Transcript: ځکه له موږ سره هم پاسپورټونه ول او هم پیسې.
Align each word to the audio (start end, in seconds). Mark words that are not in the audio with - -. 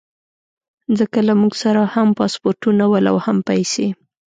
ځکه 0.99 1.19
له 1.27 1.33
موږ 1.41 1.53
سره 1.63 1.81
هم 1.93 2.07
پاسپورټونه 2.19 2.83
ول 2.87 3.05
او 3.11 3.17
هم 3.25 3.37
پیسې. 3.49 3.87